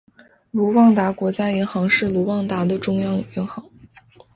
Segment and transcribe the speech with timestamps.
[0.49, 3.63] 卢旺达国家银行是卢旺达的中央银行。